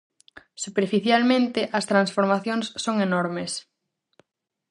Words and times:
Superficialmente, 0.63 1.59
as 1.77 1.85
transformacións 1.91 2.65
son 2.83 2.95
enormes. 3.07 3.51